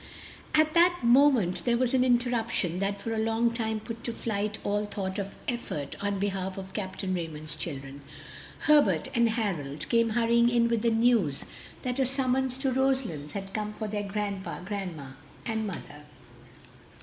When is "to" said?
4.05-4.11, 12.57-12.71